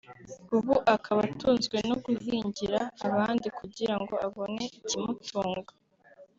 ubu 0.57 0.73
akaba 0.95 1.19
atunzwe 1.29 1.77
no 1.89 1.95
guhingira 2.05 2.79
abandi 3.07 3.47
kugira 3.59 3.95
ngo 4.01 4.13
abone 4.27 4.63
ikimutunga 4.79 5.71